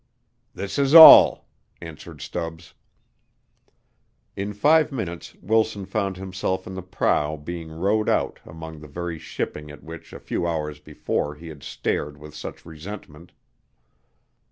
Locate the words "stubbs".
2.23-2.73